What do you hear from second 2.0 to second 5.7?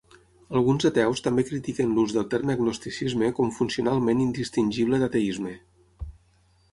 del terme agnosticisme com funcionalment indistingible d'ateisme.